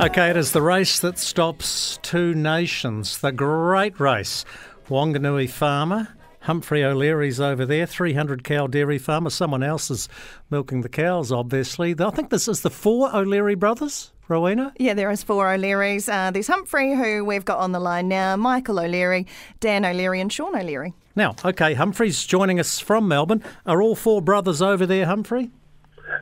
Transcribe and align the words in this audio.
Okay, 0.00 0.30
it 0.30 0.36
is 0.36 0.52
the 0.52 0.62
race 0.62 1.00
that 1.00 1.18
stops 1.18 1.98
two 2.02 2.32
nations. 2.32 3.18
The 3.18 3.32
great 3.32 3.98
race. 3.98 4.44
Wanganui 4.88 5.50
Farmer. 5.50 6.08
Humphrey 6.42 6.84
O'Leary's 6.84 7.40
over 7.40 7.66
there, 7.66 7.84
300 7.84 8.44
cow 8.44 8.68
dairy 8.68 8.98
farmer. 8.98 9.28
Someone 9.28 9.64
else 9.64 9.90
is 9.90 10.08
milking 10.50 10.82
the 10.82 10.88
cows, 10.88 11.32
obviously. 11.32 11.96
I 11.98 12.10
think 12.10 12.30
this 12.30 12.46
is 12.46 12.60
the 12.60 12.70
four 12.70 13.14
O'Leary 13.14 13.56
brothers. 13.56 14.12
Rowena? 14.28 14.72
Yeah, 14.78 14.94
there 14.94 15.10
is 15.10 15.24
four 15.24 15.52
O'Learys. 15.52 16.08
Uh, 16.08 16.30
there's 16.30 16.46
Humphrey, 16.46 16.94
who 16.94 17.24
we've 17.24 17.44
got 17.44 17.58
on 17.58 17.72
the 17.72 17.80
line 17.80 18.08
now, 18.08 18.36
Michael 18.36 18.78
O'Leary, 18.78 19.26
Dan 19.58 19.84
O'Leary, 19.84 20.20
and 20.20 20.32
Sean 20.32 20.54
O'Leary. 20.54 20.94
Now, 21.16 21.34
okay, 21.44 21.74
Humphrey's 21.74 22.24
joining 22.24 22.60
us 22.60 22.78
from 22.78 23.08
Melbourne. 23.08 23.42
Are 23.66 23.82
all 23.82 23.96
four 23.96 24.22
brothers 24.22 24.62
over 24.62 24.86
there, 24.86 25.06
Humphrey? 25.06 25.50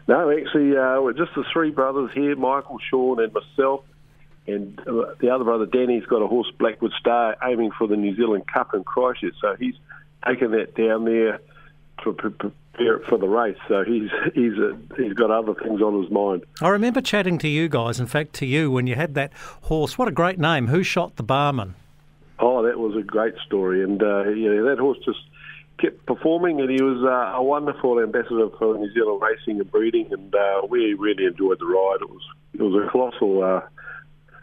No, 0.08 0.30
actually, 0.30 0.76
uh, 0.76 1.00
we're 1.00 1.12
just 1.12 1.34
the 1.34 1.44
three 1.52 1.70
brothers 1.70 2.10
here 2.14 2.36
Michael, 2.36 2.78
Sean, 2.90 3.22
and 3.22 3.32
myself. 3.32 3.84
And 4.46 4.78
uh, 4.80 5.14
the 5.20 5.30
other 5.30 5.44
brother, 5.44 5.66
Danny's 5.66 6.06
got 6.06 6.22
a 6.22 6.26
horse, 6.26 6.50
Blackwood 6.58 6.92
Star, 7.00 7.36
aiming 7.42 7.72
for 7.76 7.88
the 7.88 7.96
New 7.96 8.14
Zealand 8.14 8.46
Cup 8.46 8.74
in 8.74 8.84
Christchurch. 8.84 9.34
So 9.40 9.56
he's 9.58 9.74
taken 10.26 10.52
that 10.52 10.74
down 10.74 11.04
there 11.04 11.40
to 12.04 12.12
prepare 12.12 12.96
it 12.96 13.06
for 13.06 13.18
the 13.18 13.28
race. 13.28 13.56
So 13.68 13.84
he's 13.84 14.10
he's 14.34 14.52
a, 14.58 14.70
uh, 14.70 14.76
he's 14.96 15.14
got 15.14 15.30
other 15.30 15.54
things 15.54 15.80
on 15.80 16.00
his 16.00 16.10
mind. 16.10 16.44
I 16.60 16.68
remember 16.68 17.00
chatting 17.00 17.38
to 17.38 17.48
you 17.48 17.68
guys, 17.68 17.98
in 17.98 18.06
fact, 18.06 18.34
to 18.34 18.46
you 18.46 18.70
when 18.70 18.86
you 18.86 18.94
had 18.94 19.14
that 19.14 19.32
horse. 19.62 19.98
What 19.98 20.08
a 20.08 20.12
great 20.12 20.38
name! 20.38 20.68
Who 20.68 20.82
shot 20.82 21.16
the 21.16 21.22
barman? 21.22 21.74
Oh, 22.38 22.62
that 22.62 22.78
was 22.78 22.94
a 22.96 23.02
great 23.02 23.34
story, 23.46 23.82
and 23.82 24.02
uh, 24.02 24.28
yeah, 24.28 24.62
that 24.62 24.76
horse 24.78 24.98
just 25.04 25.20
kept 25.78 26.06
performing, 26.06 26.60
and 26.60 26.70
he 26.70 26.82
was 26.82 27.02
uh, 27.04 27.36
a 27.36 27.42
wonderful 27.42 28.00
ambassador 28.00 28.48
for 28.58 28.76
New 28.78 28.92
Zealand 28.92 29.22
racing 29.22 29.60
and 29.60 29.70
breeding, 29.70 30.12
and 30.12 30.34
uh, 30.34 30.62
we 30.68 30.94
really 30.94 31.24
enjoyed 31.24 31.58
the 31.58 31.66
ride. 31.66 31.98
It 32.00 32.10
was 32.10 32.22
it 32.54 32.62
was 32.62 32.86
a 32.86 32.90
colossal 32.90 33.42
uh, 33.42 33.60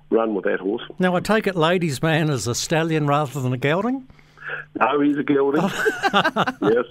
run 0.10 0.36
with 0.36 0.46
that 0.46 0.60
horse. 0.60 0.84
Now 1.00 1.16
I 1.16 1.20
take 1.20 1.48
it, 1.48 1.56
ladies' 1.56 2.02
man 2.02 2.30
is 2.30 2.48
a 2.48 2.56
stallion 2.56 3.08
rather 3.08 3.42
than 3.42 3.54
a 3.54 3.58
gelding. 3.58 4.08
No, 4.80 5.00
he's 5.02 5.18
a 5.18 5.24
gelding. 5.24 5.62
yes. 6.62 6.86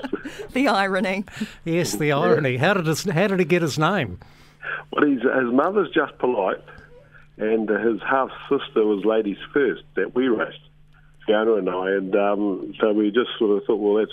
The 0.53 0.69
irony. 0.69 1.25
Yes, 1.65 1.95
the 1.95 2.13
irony. 2.13 2.57
How 2.57 2.75
did 2.75 2.87
his, 2.87 3.05
how 3.05 3.29
did 3.29 3.39
he 3.39 3.45
get 3.45 3.63
his 3.63 3.79
name? 3.79 4.19
Well, 4.93 5.09
his 5.09 5.23
his 5.23 5.53
mother's 5.53 5.91
just 5.91 6.17
polite, 6.19 6.63
and 7.39 7.69
his 7.69 8.01
half 8.03 8.31
sister 8.49 8.85
was 8.85 9.05
ladies 9.05 9.39
first 9.53 9.83
that 9.95 10.15
we 10.15 10.29
raced. 10.29 10.59
Fiona 11.27 11.55
and 11.55 11.71
I, 11.71 11.91
and 11.93 12.17
um, 12.17 12.75
so 12.81 12.93
we 12.93 13.11
just 13.11 13.31
sort 13.39 13.57
of 13.57 13.65
thought, 13.65 13.77
well, 13.77 13.95
that's 13.95 14.13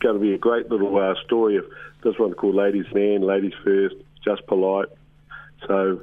going 0.00 0.14
to 0.14 0.20
be 0.20 0.34
a 0.34 0.38
great 0.38 0.70
little 0.70 0.96
uh, 0.98 1.14
story 1.24 1.56
of 1.56 1.64
this 2.02 2.18
one 2.18 2.34
called 2.34 2.54
Ladies 2.54 2.86
Man, 2.92 3.22
Ladies 3.22 3.52
First, 3.62 3.96
Just 4.24 4.46
Polite. 4.46 4.88
So 5.66 6.00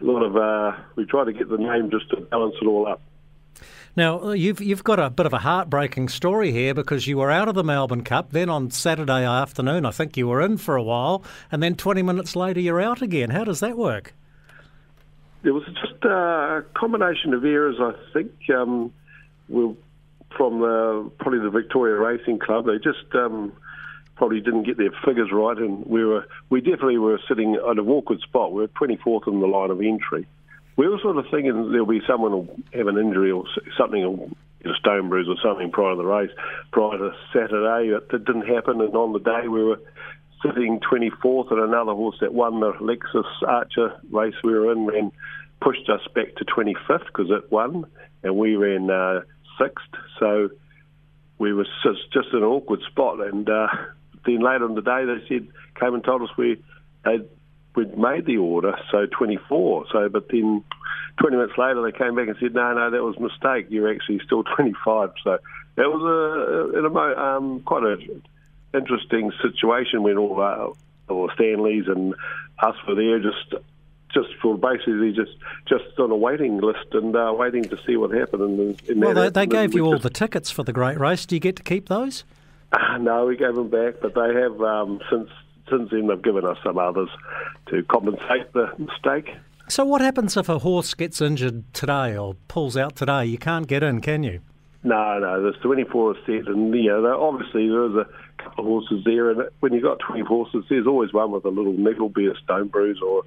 a 0.00 0.04
lot 0.04 0.22
of 0.22 0.36
uh, 0.36 0.80
we 0.96 1.04
try 1.04 1.24
to 1.24 1.32
get 1.32 1.48
the 1.48 1.58
name 1.58 1.90
just 1.90 2.08
to 2.10 2.20
balance 2.20 2.54
it 2.60 2.66
all 2.66 2.86
up. 2.86 3.00
Now 3.94 4.30
you've 4.30 4.60
you've 4.60 4.84
got 4.84 4.98
a 4.98 5.10
bit 5.10 5.26
of 5.26 5.34
a 5.34 5.38
heartbreaking 5.38 6.08
story 6.08 6.50
here 6.50 6.72
because 6.72 7.06
you 7.06 7.18
were 7.18 7.30
out 7.30 7.48
of 7.48 7.54
the 7.54 7.64
Melbourne 7.64 8.04
Cup. 8.04 8.30
Then 8.30 8.48
on 8.48 8.70
Saturday 8.70 9.24
afternoon, 9.24 9.84
I 9.84 9.90
think 9.90 10.16
you 10.16 10.28
were 10.28 10.40
in 10.40 10.56
for 10.56 10.76
a 10.76 10.82
while, 10.82 11.22
and 11.50 11.62
then 11.62 11.74
20 11.74 12.02
minutes 12.02 12.34
later 12.34 12.60
you're 12.60 12.80
out 12.80 13.02
again. 13.02 13.30
How 13.30 13.44
does 13.44 13.60
that 13.60 13.76
work? 13.76 14.14
It 15.44 15.50
was 15.50 15.64
just 15.66 16.04
a 16.04 16.64
combination 16.74 17.34
of 17.34 17.44
errors. 17.44 17.76
I 17.80 17.92
think 18.12 18.32
um, 18.56 18.92
we 19.48 19.74
from 20.36 20.60
the, 20.60 21.10
probably 21.18 21.40
the 21.40 21.50
Victoria 21.50 21.96
Racing 21.96 22.38
Club. 22.38 22.66
They 22.66 22.78
just 22.78 23.14
um, 23.14 23.52
probably 24.16 24.40
didn't 24.40 24.64
get 24.64 24.76
their 24.76 24.92
figures 25.04 25.30
right, 25.32 25.56
and 25.56 25.84
we 25.86 26.04
were 26.04 26.26
we 26.50 26.60
definitely 26.60 26.98
were 26.98 27.20
sitting 27.28 27.54
at 27.54 27.78
an 27.78 27.88
awkward 27.88 28.20
spot. 28.20 28.52
We 28.52 28.62
were 28.62 28.68
24th 28.68 29.28
in 29.28 29.40
the 29.40 29.46
line 29.46 29.70
of 29.70 29.80
entry. 29.80 30.26
We 30.76 30.88
were 30.88 30.98
sort 31.02 31.16
of 31.18 31.26
thinking 31.30 31.70
there'll 31.70 31.86
be 31.86 32.00
someone 32.06 32.32
will 32.32 32.56
have 32.72 32.86
an 32.86 32.98
injury 32.98 33.30
or 33.30 33.44
something, 33.76 34.34
a 34.64 34.74
stone 34.78 35.08
bruise 35.08 35.28
or 35.28 35.36
something 35.42 35.70
prior 35.70 35.92
to 35.92 35.96
the 35.96 36.04
race, 36.04 36.30
prior 36.72 36.98
to 36.98 37.10
Saturday. 37.32 37.90
That 37.90 38.24
didn't 38.24 38.46
happen, 38.46 38.80
and 38.80 38.94
on 38.94 39.12
the 39.12 39.18
day 39.18 39.48
we 39.48 39.62
were 39.62 39.80
sitting 40.44 40.80
24th, 40.80 41.52
and 41.52 41.60
another 41.60 41.92
horse 41.92 42.16
that 42.20 42.32
won 42.32 42.60
the 42.60 42.72
Lexus 42.72 43.24
Archer 43.46 44.00
race 44.10 44.34
we 44.42 44.52
were 44.52 44.72
in 44.72 44.86
ran 44.86 45.12
pushed 45.60 45.88
us 45.88 46.00
back 46.14 46.34
to 46.36 46.44
25th 46.44 47.06
because 47.06 47.30
it 47.30 47.50
won, 47.50 47.86
and 48.22 48.36
we 48.36 48.56
ran. 48.56 48.90
Uh, 48.90 49.20
sixth. 49.58 49.86
So 50.18 50.50
we 51.38 51.52
were 51.52 51.66
just, 51.82 52.12
just 52.12 52.28
in 52.32 52.38
an 52.38 52.44
awkward 52.44 52.80
spot. 52.90 53.20
And 53.20 53.48
uh, 53.48 53.68
then 54.24 54.40
later 54.40 54.66
in 54.66 54.74
the 54.74 54.82
day, 54.82 55.04
they 55.04 55.26
said 55.28 55.48
came 55.80 55.94
and 55.94 56.04
told 56.04 56.22
us 56.22 56.28
we 56.36 56.62
had 57.04 57.28
we'd 57.74 57.96
made 57.96 58.26
the 58.26 58.36
order, 58.36 58.76
so 58.90 59.06
24. 59.06 59.86
So, 59.92 60.08
but 60.08 60.28
then 60.28 60.62
20 61.20 61.36
minutes 61.36 61.56
later, 61.56 61.82
they 61.82 61.96
came 61.96 62.14
back 62.14 62.28
and 62.28 62.36
said, 62.38 62.54
no, 62.54 62.74
no, 62.74 62.90
that 62.90 63.02
was 63.02 63.16
a 63.16 63.20
mistake. 63.20 63.66
You're 63.70 63.92
actually 63.92 64.20
still 64.24 64.44
25. 64.56 65.10
So 65.24 65.38
that 65.76 65.88
was 65.88 66.74
a, 66.74 66.78
a, 66.78 67.36
um, 67.36 67.60
quite 67.60 67.82
an 67.84 68.22
interesting 68.74 69.32
situation 69.42 70.02
when 70.02 70.18
all 70.18 70.40
uh, 70.40 71.12
all 71.12 71.30
Stanleys 71.34 71.84
and 71.88 72.14
us 72.62 72.76
were 72.86 72.94
there 72.94 73.18
just 73.18 73.54
just 74.12 74.28
for 74.40 74.56
basically 74.56 75.12
just 75.12 75.32
just 75.66 75.98
on 75.98 76.10
a 76.10 76.16
waiting 76.16 76.58
list 76.58 76.86
and 76.92 77.14
uh, 77.16 77.32
waiting 77.36 77.64
to 77.64 77.78
see 77.86 77.96
what 77.96 78.10
happened. 78.10 78.60
In, 78.60 78.76
in 78.88 79.00
well, 79.00 79.14
they, 79.14 79.30
they 79.30 79.46
gave 79.46 79.74
you 79.74 79.84
all 79.84 79.92
just, 79.92 80.02
the 80.02 80.10
tickets 80.10 80.50
for 80.50 80.62
the 80.62 80.72
Great 80.72 80.98
Race. 80.98 81.26
Do 81.26 81.36
you 81.36 81.40
get 81.40 81.56
to 81.56 81.62
keep 81.62 81.88
those? 81.88 82.24
Uh, 82.72 82.98
no, 82.98 83.26
we 83.26 83.36
gave 83.36 83.54
them 83.54 83.68
back, 83.68 83.96
but 84.00 84.14
they 84.14 84.34
have 84.34 84.60
um, 84.62 85.00
since 85.10 85.30
since 85.68 85.90
then 85.90 86.06
they've 86.06 86.22
given 86.22 86.44
us 86.44 86.58
some 86.62 86.78
others 86.78 87.08
to 87.66 87.82
compensate 87.84 88.52
the 88.52 88.72
mistake. 88.78 89.34
So, 89.68 89.84
what 89.84 90.00
happens 90.00 90.36
if 90.36 90.48
a 90.48 90.58
horse 90.58 90.92
gets 90.94 91.20
injured 91.20 91.72
today 91.72 92.16
or 92.16 92.34
pulls 92.48 92.76
out 92.76 92.96
today? 92.96 93.26
You 93.26 93.38
can't 93.38 93.66
get 93.66 93.82
in, 93.82 94.00
can 94.00 94.22
you? 94.22 94.40
No, 94.84 95.18
no. 95.20 95.42
There's 95.42 95.56
24 95.62 96.16
set, 96.26 96.48
and 96.48 96.74
you 96.74 96.90
know, 96.90 97.20
obviously 97.20 97.68
there 97.68 97.86
is 97.86 97.94
a 97.94 98.42
couple 98.42 98.64
of 98.64 98.66
horses 98.66 99.04
there, 99.04 99.30
and 99.30 99.42
when 99.60 99.72
you've 99.72 99.84
got 99.84 100.00
20 100.00 100.22
horses, 100.24 100.64
there's 100.68 100.88
always 100.88 101.12
one 101.12 101.30
with 101.30 101.44
a 101.44 101.50
little 101.50 101.72
niggle, 101.72 102.08
be 102.08 102.26
a 102.26 102.34
stone 102.42 102.66
bruise 102.66 103.00
or 103.00 103.22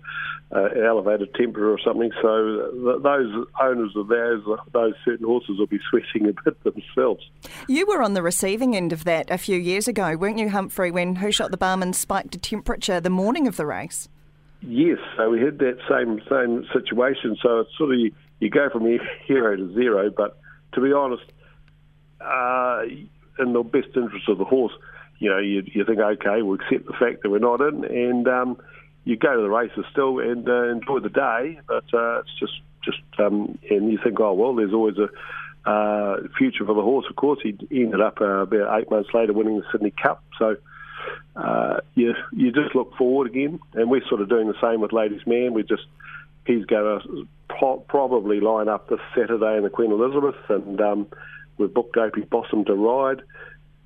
uh, 0.54 0.68
elevated 0.86 1.34
temperature 1.34 1.72
or 1.72 1.80
something. 1.80 2.12
So 2.22 2.72
th- 2.74 3.04
those 3.04 3.48
owners 3.62 3.92
of 3.96 4.10
those 4.10 4.44
those 4.74 4.94
certain 5.06 5.26
horses 5.26 5.58
will 5.58 5.68
be 5.68 5.80
sweating 5.90 6.28
a 6.28 6.34
bit 6.44 6.62
themselves. 6.64 7.24
You 7.70 7.88
were 7.88 8.02
on 8.02 8.16
the 8.16 8.22
receiving 8.22 8.76
end 8.76 8.92
of 8.92 9.06
that 9.06 9.32
a 9.32 9.38
few 9.38 9.58
years 9.58 9.88
ago, 9.88 10.18
weren't 10.18 10.38
you, 10.38 10.50
Humphrey? 10.50 10.92
When 10.92 11.16
Who 11.16 11.32
Shot 11.32 11.52
the 11.52 11.58
Barman 11.58 11.94
spiked 11.94 12.36
a 12.36 12.38
temperature 12.38 13.00
the 13.00 13.10
morning 13.10 13.48
of 13.48 13.56
the 13.56 13.66
race. 13.66 14.10
Yes, 14.62 14.98
so 15.16 15.30
we 15.30 15.42
had 15.42 15.60
that 15.60 15.78
same 15.88 16.22
same 16.30 16.66
situation. 16.74 17.38
So 17.42 17.60
it's 17.60 17.78
sort 17.78 17.94
of 17.94 18.00
you, 18.00 18.12
you 18.40 18.50
go 18.50 18.70
from 18.70 18.86
hero 19.26 19.56
to 19.56 19.74
zero, 19.74 20.10
but 20.10 20.38
to 20.74 20.82
be 20.82 20.92
honest, 20.92 21.24
uh, 22.22 22.84
in 23.40 23.54
the 23.54 23.64
best 23.64 23.90
interest 23.96 24.30
of 24.30 24.38
the 24.38 24.46
horse, 24.46 24.74
you 25.20 25.30
know, 25.30 25.40
you, 25.40 25.64
you 25.66 25.86
think, 25.86 26.00
okay, 26.00 26.42
we'll 26.42 26.56
accept 26.56 26.86
the 26.86 26.94
fact 26.94 27.24
that 27.24 27.30
we're 27.30 27.40
not 27.40 27.62
in, 27.62 27.86
and 27.86 28.28
um, 28.28 28.58
you 29.06 29.16
go 29.16 29.36
to 29.36 29.42
the 29.42 29.50
races 29.50 29.86
still 29.92 30.20
and 30.20 30.48
uh, 30.48 30.70
enjoy 30.70 31.00
the 31.00 31.10
day, 31.10 31.60
but 31.68 31.86
uh, 31.94 32.20
it's 32.20 32.40
just, 32.40 32.60
just 32.84 33.00
um, 33.20 33.58
and 33.70 33.92
you 33.92 34.00
think, 34.04 34.20
oh, 34.20 34.34
well, 34.34 34.56
there's 34.56 34.74
always 34.74 34.96
a 34.98 35.10
uh, 35.70 36.18
future 36.38 36.66
for 36.66 36.76
the 36.76 36.82
horse. 36.82 37.06
Of 37.10 37.16
course, 37.16 37.40
he 37.42 37.58
ended 37.72 38.02
up 38.02 38.20
uh, 38.22 38.42
about 38.42 38.80
eight 38.80 38.92
months 38.92 39.10
later 39.14 39.34
winning 39.34 39.58
the 39.58 39.66
Sydney 39.72 39.92
Cup, 39.92 40.24
so 40.38 40.58
uh, 41.36 41.78
you, 41.96 42.14
you 42.32 42.52
just 42.52 42.76
look 42.76 42.96
forward 42.96 43.28
again, 43.28 43.60
and 43.74 43.90
we're 43.90 44.06
sort 44.08 44.22
of 44.22 44.30
doing 44.30 44.48
the 44.48 44.60
same 44.62 44.82
with 44.82 44.94
Ladies 44.94 45.26
Man. 45.26 45.54
We 45.54 45.64
just, 45.64 45.86
he's 46.46 46.66
going 46.66 47.00
to 47.02 47.28
probably 47.88 48.40
line 48.40 48.68
up 48.68 48.90
this 48.90 49.00
Saturday 49.16 49.58
in 49.58 49.64
the 49.64 49.70
Queen 49.70 49.92
Elizabeth, 49.92 50.36
and 50.50 50.82
um, 50.82 51.08
we've 51.58 51.74
booked 51.74 51.98
Opie 51.98 52.22
Bosson 52.22 52.66
to 52.66 52.74
ride 52.74 53.22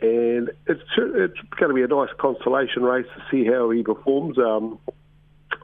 and 0.02 0.50
it's 0.66 0.82
it's 0.98 1.40
going 1.58 1.70
to 1.70 1.74
be 1.74 1.84
a 1.84 1.88
nice 1.88 2.10
consolation 2.18 2.84
race 2.84 3.06
to 3.16 3.24
see 3.30 3.46
how 3.46 3.70
he 3.70 3.84
performs 3.84 4.38
um, 4.38 4.80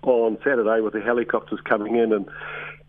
on 0.04 0.38
Saturday 0.44 0.82
with 0.82 0.94
the 0.94 1.02
helicopters 1.02 1.60
coming 1.64 1.96
in 1.96 2.12
and 2.12 2.28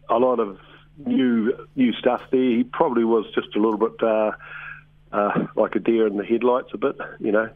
a 0.09 0.19
lot 0.19 0.41
of 0.41 0.59
new 1.04 1.53
new 1.77 1.92
stuff 1.92 2.22
there. 2.30 2.41
He 2.41 2.65
probably 2.65 3.04
was 3.04 3.27
just 3.34 3.54
a 3.54 3.60
little 3.60 3.78
bit 3.78 4.03
uh, 4.03 4.33
uh, 5.13 5.47
like 5.54 5.77
a 5.77 5.78
deer 5.78 6.07
in 6.07 6.16
the 6.16 6.24
headlights, 6.24 6.71
a 6.74 6.78
bit, 6.78 6.97
you 7.21 7.30
know. 7.30 7.48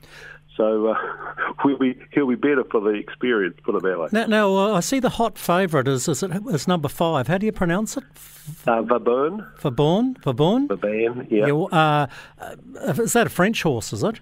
So 0.61 0.89
uh, 0.89 0.95
we'll 1.65 1.79
be, 1.79 1.99
he'll 2.13 2.29
be 2.29 2.35
better 2.35 2.65
for 2.71 2.83
the 2.83 2.91
experience, 2.91 3.57
put 3.65 3.75
it 3.77 3.83
that 3.83 3.99
way. 3.99 4.09
Now, 4.13 4.27
now 4.27 4.57
uh, 4.57 4.75
I 4.75 4.81
see 4.81 5.01
the 5.01 5.09
hot 5.09 5.39
favourite 5.39 5.89
is, 5.89 6.07
is, 6.07 6.23
it, 6.23 6.31
is 6.49 6.69
number 6.69 6.89
five. 6.89 7.29
How 7.29 7.39
do 7.39 7.47
you 7.47 7.53
pronounce 7.53 7.97
it? 7.97 8.05
Uh. 8.67 8.83
Vauban? 8.83 10.17
Vauban? 10.23 10.69
Vauban, 10.69 11.27
yeah. 11.31 11.47
yeah 11.47 11.55
uh, 11.55 12.07
uh, 12.39 12.93
is 12.99 13.15
that 13.15 13.27
a 13.27 13.31
French 13.31 13.63
horse, 13.63 13.95
is 13.95 14.03
it? 14.03 14.21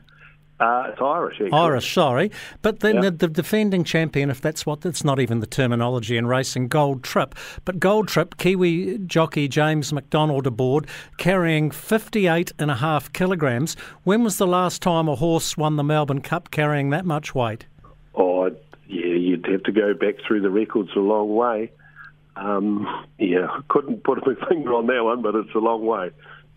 Uh, 0.60 0.88
it's 0.88 1.00
Irish. 1.00 1.37
Yeah, 1.40 1.55
Irish, 1.55 1.94
sorry. 1.94 2.32
But 2.62 2.81
then 2.81 3.00
the, 3.00 3.12
the, 3.12 3.28
defending 3.28 3.84
champion, 3.84 4.28
if 4.28 4.40
that's 4.40 4.66
what, 4.66 4.81
that's 4.81 5.05
not 5.05 5.20
even 5.20 5.38
the 5.38 5.46
terminology 5.46 6.16
in 6.16 6.26
racing, 6.26 6.66
Gold 6.66 7.05
Trip. 7.05 7.37
But 7.64 7.78
Gold 7.78 8.08
Trip, 8.08 8.37
Kiwi 8.38 8.99
jockey 8.99 9.46
James 9.46 9.93
McDonald 9.93 10.49
aboard, 10.49 10.88
carrying 11.16 11.70
58 11.70 12.52
and 12.58 12.72
a 12.72 12.76
half 12.76 13.12
kilograms. 13.12 13.76
When 14.02 14.25
was 14.25 14.38
the 14.38 14.49
last 14.49 14.82
time 14.82 15.08
a 15.08 15.14
horse 15.14 15.56
won 15.56 15.76
the 15.76 15.84
Melbourne 15.84 16.22
Cup 16.22 16.50
carrying 16.50 16.90
that 16.90 17.05
much 17.05 17.37
weight? 17.37 17.66
Oh, 18.16 18.46
yeah, 18.88 19.14
you'd 19.14 19.46
have 19.46 19.62
to 19.62 19.72
go 19.72 19.94
back 19.94 20.16
through 20.26 20.40
the 20.40 20.50
records 20.50 20.90
a 20.96 21.00
long 21.00 21.37
way. 21.37 21.70
Um, 22.34 23.06
yeah, 23.19 23.46
I 23.49 23.60
couldn't 23.69 24.02
put 24.02 24.26
my 24.26 24.34
finger 24.49 24.75
on 24.75 24.87
that 24.88 25.05
one, 25.05 25.22
but 25.22 25.37
it's 25.37 25.55
a 25.55 25.58
long 25.58 25.87
way. 25.87 26.10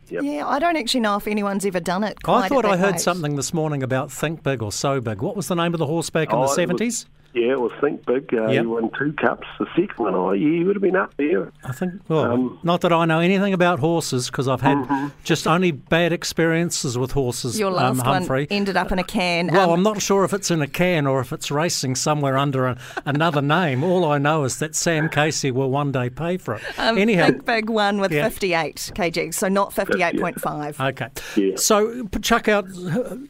Yep. 0.09 0.23
Yeah, 0.23 0.47
I 0.47 0.59
don't 0.59 0.75
actually 0.75 0.99
know 1.01 1.15
if 1.15 1.27
anyone's 1.27 1.65
ever 1.65 1.79
done 1.79 2.03
it. 2.03 2.17
I 2.25 2.49
thought 2.49 2.65
I 2.65 2.75
heard 2.75 2.93
weight. 2.95 3.01
something 3.01 3.35
this 3.37 3.53
morning 3.53 3.81
about 3.81 4.11
Think 4.11 4.43
Big 4.43 4.61
or 4.61 4.71
So 4.71 4.99
Big. 4.99 5.21
What 5.21 5.35
was 5.37 5.47
the 5.47 5.55
name 5.55 5.73
of 5.73 5.79
the 5.79 5.85
horse 5.85 6.09
back 6.09 6.29
in 6.31 6.35
Oh, 6.35 6.41
the 6.41 6.47
seventies? 6.49 7.05
Yeah, 7.33 7.55
well, 7.55 7.71
Think 7.79 8.05
Big. 8.05 8.33
Uh, 8.33 8.47
Yep. 8.47 8.61
He 8.63 8.67
won 8.67 8.89
two 8.97 9.13
cups. 9.13 9.47
The 9.59 9.65
second 9.75 9.97
one, 9.97 10.15
oh, 10.15 10.31
yeah, 10.33 10.49
he 10.59 10.63
would 10.63 10.75
have 10.75 10.81
been 10.83 10.95
up 10.95 11.13
there. 11.17 11.51
I 11.63 11.71
think. 11.71 11.93
Well, 12.07 12.31
Um, 12.31 12.59
not 12.63 12.81
that 12.81 12.91
I 12.91 13.05
know 13.05 13.19
anything 13.19 13.53
about 13.53 13.79
horses 13.79 14.27
because 14.27 14.47
I've 14.47 14.61
had 14.61 14.77
Mm-hmm. 14.77 15.07
just 15.23 15.47
only 15.47 15.71
bad 15.71 16.11
experiences 16.13 16.97
with 16.97 17.11
horses. 17.11 17.57
Your 17.59 17.69
um, 17.69 17.75
last 17.97 18.01
Humphrey. 18.01 18.41
one 18.41 18.47
ended 18.49 18.75
up 18.77 18.91
in 18.91 18.99
a 18.99 19.03
can. 19.03 19.47
Well, 19.51 19.69
Um, 19.69 19.75
I'm 19.79 19.83
not 19.83 20.01
sure 20.01 20.23
if 20.25 20.33
it's 20.33 20.51
in 20.51 20.61
a 20.61 20.67
can 20.67 21.07
or 21.07 21.19
if 21.21 21.31
it's 21.31 21.49
racing 21.51 21.95
somewhere 21.95 22.37
under 22.37 22.67
a, 22.67 22.77
another 23.05 23.41
name. 23.41 23.83
All 23.83 24.03
I 24.05 24.17
know 24.17 24.43
is 24.43 24.59
that 24.59 24.75
Sam 24.75 25.07
Casey 25.09 25.51
will 25.51 25.69
one 25.69 25.91
day 25.91 26.09
pay 26.09 26.37
for 26.37 26.55
it. 26.55 26.61
um, 26.77 26.97
Anyhow, 26.97 27.27
Big 27.27 27.45
Big 27.45 27.69
one 27.69 27.99
with 28.01 28.11
Yeah. 28.11 28.23
58 28.27 28.91
kg, 28.95 29.33
so 29.33 29.47
not 29.47 29.73
58.5. 29.73 30.79
okay. 30.89 31.07
Yeah. 31.35 31.55
So 31.55 32.05
chuck 32.21 32.47
out, 32.47 32.65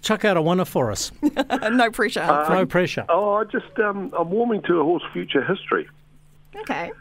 chuck 0.02 0.26
out 0.26 0.38
a 0.38 0.42
winner 0.42 0.66
for 0.66 0.92
us. 0.92 1.12
no 1.72 1.92
pressure. 1.92 2.26
no 2.50 2.66
pressure. 2.66 3.06
Oh, 3.10 3.34
I 3.36 3.44
just 3.46 3.66
um, 3.92 4.14
I'm 4.18 4.30
warming 4.30 4.62
to 4.64 4.80
a 4.80 4.84
horse 4.84 5.04
future 5.14 5.44
history. 5.44 5.88
okay. 6.56 6.92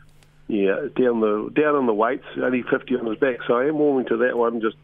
Yeah, 0.48 0.88
down 0.96 1.20
the 1.20 1.50
down 1.54 1.76
on 1.76 1.86
the 1.86 1.94
weights, 1.94 2.24
only 2.36 2.62
fifty 2.62 2.96
on 2.96 3.06
his 3.06 3.18
back. 3.18 3.36
So 3.46 3.54
I 3.54 3.66
am 3.66 3.78
warming 3.78 4.06
to 4.06 4.16
that 4.18 4.36
one 4.36 4.60
just 4.60 4.76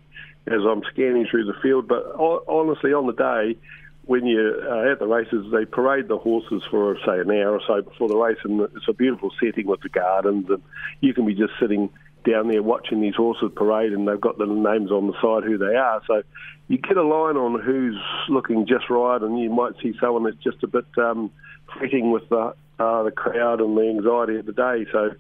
as 0.47 0.61
I'm 0.65 0.83
scanning 0.93 1.27
through 1.29 1.47
the 1.47 1.59
field. 1.61 1.89
But 1.89 2.05
honestly, 2.17 2.93
on 2.93 3.07
the 3.07 3.13
day 3.13 3.59
when 4.05 4.25
you're 4.27 4.93
at 4.93 5.01
the 5.01 5.07
races, 5.07 5.51
they 5.51 5.65
parade 5.65 6.07
the 6.07 6.19
horses 6.19 6.63
for 6.71 6.97
say 7.05 7.19
an 7.19 7.31
hour 7.33 7.59
or 7.59 7.61
so 7.67 7.83
before 7.83 8.09
the 8.09 8.17
race, 8.17 8.39
and 8.45 8.61
it's 8.61 8.89
a 8.89 8.93
beautiful 8.93 9.33
setting 9.41 9.67
with 9.67 9.81
the 9.81 9.89
gardens, 9.89 10.49
and 10.49 10.63
you 11.01 11.13
can 11.13 11.27
be 11.27 11.35
just 11.35 11.53
sitting 11.61 11.91
down 12.25 12.49
there 12.49 12.63
watching 12.63 13.01
these 13.01 13.17
horses 13.17 13.51
parade, 13.57 13.93
and 13.93 14.07
they've 14.07 14.21
got 14.21 14.39
the 14.39 14.47
names 14.47 14.93
on 14.93 15.09
the 15.09 15.15
side 15.21 15.43
who 15.43 15.59
they 15.59 15.75
are. 15.75 16.01
So 16.07 16.23
you 16.69 16.79
get 16.79 16.97
a 16.97 17.03
line 17.03 17.37
on 17.37 17.61
who's 17.61 18.01
looking 18.29 18.67
just 18.67 18.89
right, 18.89 19.21
and 19.21 19.39
you 19.41 19.51
might 19.51 19.73
see 19.83 19.95
someone 20.01 20.23
that's 20.23 20.37
just 20.37 20.63
a 20.63 20.69
bit 20.69 20.87
um, 20.99 21.33
fretting 21.73 22.11
with 22.11 22.29
the 22.29 22.55
uh, 22.79 23.03
the 23.05 23.11
crowd 23.11 23.61
and 23.61 23.77
the 23.77 23.83
anxiety 23.83 24.37
of 24.37 24.47
the 24.47 24.53
day. 24.53 24.87
So 24.93 25.15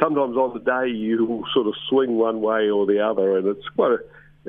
sometimes 0.00 0.36
on 0.36 0.54
the 0.54 0.60
day 0.60 0.88
you 0.90 1.24
will 1.24 1.44
sort 1.52 1.66
of 1.66 1.74
swing 1.88 2.16
one 2.16 2.40
way 2.40 2.70
or 2.70 2.86
the 2.86 3.00
other, 3.00 3.36
and 3.38 3.46
it's 3.46 3.68
quite 3.76 3.92
a, 3.92 3.98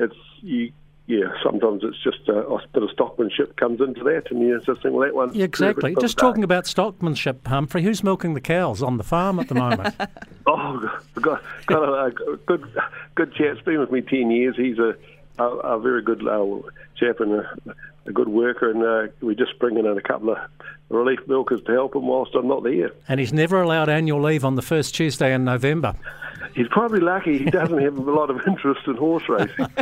it's 0.03 0.15
you. 0.41 0.71
Yeah, 1.05 1.33
sometimes 1.43 1.83
it's 1.83 2.01
just 2.01 2.29
a, 2.29 2.47
a 2.47 2.65
bit 2.71 2.81
of 2.81 2.89
stockmanship 2.91 3.57
comes 3.57 3.81
into 3.81 4.05
that, 4.05 4.31
and 4.31 4.39
you're 4.39 4.59
just 4.59 4.81
think, 4.81 4.95
well, 4.95 5.05
that 5.05 5.13
one. 5.13 5.33
Yeah, 5.33 5.43
exactly. 5.43 5.93
Just 5.99 6.17
talking 6.17 6.45
about 6.45 6.63
stockmanship, 6.63 7.45
Humphrey. 7.45 7.83
Who's 7.83 8.05
milking 8.05 8.35
the 8.35 8.41
cows 8.41 8.81
on 8.81 8.95
the 8.95 9.03
farm 9.03 9.37
at 9.39 9.49
the 9.49 9.55
moment? 9.55 9.95
Oh, 10.45 10.99
got, 11.15 11.41
got 11.67 11.83
a, 11.83 12.05
a 12.05 12.37
good 12.45 12.65
good 13.15 13.33
chap's 13.33 13.61
been 13.61 13.79
with 13.79 13.91
me 13.91 14.01
ten 14.01 14.29
years. 14.29 14.55
He's 14.57 14.77
a 14.77 14.95
a, 15.39 15.43
a 15.43 15.79
very 15.79 16.01
good 16.01 16.25
uh, 16.27 16.45
chap 16.95 17.19
and 17.19 17.33
a, 17.33 17.75
a 18.05 18.11
good 18.11 18.27
worker, 18.29 18.69
and 18.69 18.83
uh, 18.83 19.11
we're 19.21 19.33
just 19.35 19.57
bringing 19.59 19.85
in 19.85 19.97
a 19.97 20.01
couple 20.01 20.31
of 20.31 20.37
relief 20.89 21.19
milkers 21.27 21.61
to 21.65 21.71
help 21.71 21.95
him 21.95 22.05
whilst 22.07 22.35
I'm 22.35 22.47
not 22.47 22.63
there. 22.63 22.91
and 23.07 23.19
he's 23.19 23.33
never 23.33 23.61
allowed 23.61 23.89
annual 23.89 24.21
leave 24.21 24.43
on 24.45 24.55
the 24.55 24.61
first 24.61 24.93
Tuesday 24.95 25.33
in 25.33 25.43
November. 25.45 25.95
He's 26.55 26.67
probably 26.67 26.99
lucky 26.99 27.37
he 27.39 27.45
doesn't 27.49 27.81
have 27.81 27.97
a 27.97 28.11
lot 28.11 28.29
of 28.29 28.41
interest 28.47 28.81
in 28.85 28.95
horse 28.97 29.27
racing. 29.29 29.65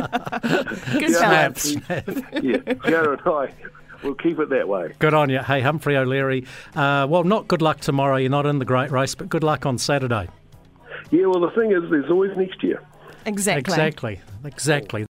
Good 0.92 1.10
Yeah. 1.10 1.52
Snap, 1.52 1.58
snap. 1.58 2.08
yeah, 2.42 2.58
Sarah 2.84 3.12
and 3.18 3.20
I 3.26 3.52
will 4.02 4.14
keep 4.14 4.38
it 4.38 4.48
that 4.50 4.68
way. 4.68 4.92
Good 4.98 5.12
on 5.14 5.28
you. 5.28 5.40
Hey, 5.40 5.60
Humphrey 5.60 5.96
O'Leary. 5.96 6.46
Uh, 6.74 7.06
well, 7.10 7.24
not 7.24 7.46
good 7.48 7.62
luck 7.62 7.80
tomorrow. 7.80 8.16
You're 8.16 8.30
not 8.30 8.46
in 8.46 8.58
the 8.58 8.64
great 8.64 8.90
race, 8.90 9.14
but 9.14 9.28
good 9.28 9.42
luck 9.44 9.66
on 9.66 9.76
Saturday. 9.78 10.28
Yeah, 11.10 11.26
well, 11.26 11.40
the 11.40 11.50
thing 11.50 11.72
is, 11.72 11.88
there's 11.90 12.10
always 12.10 12.34
next 12.36 12.62
year. 12.62 12.82
Exactly. 13.26 13.72
Exactly. 13.74 14.20
Exactly. 14.44 15.06